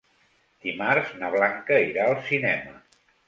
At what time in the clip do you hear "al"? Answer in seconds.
2.13-2.17